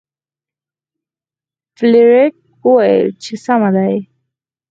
[1.77, 2.33] فلیریک
[2.67, 3.87] وویل چې سمه ده.